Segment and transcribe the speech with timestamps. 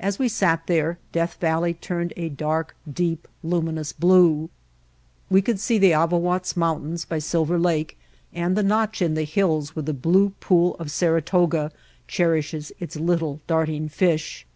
[0.00, 4.50] As we sat there Death Valley turned a dark, deep, luminous blue.
[5.30, 7.96] We could see the Avawatz Mountains by Silver Lake
[8.32, 10.90] and the White Heart of Mojave notch in the hills where the blue pool of
[10.90, 11.70] Sara toga
[12.08, 14.46] cherishes its little darting fish.